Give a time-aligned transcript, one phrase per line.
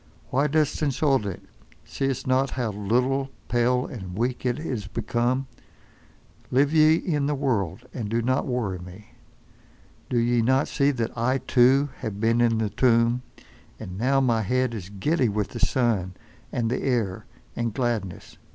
[0.31, 5.45] Why dost insult it—see'st not how little, pale and weak it is become?
[6.49, 9.11] Live ye in the world—and do not worry me.
[10.09, 13.21] Do ye not see that I, too, have been in the tomb,
[13.79, 16.15] and now my head is giddy with the sun,
[16.51, 18.39] and the air, and gladness.